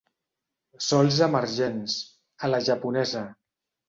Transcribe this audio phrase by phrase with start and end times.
[0.85, 1.97] Sols emergents,
[2.47, 3.23] a la japonesa.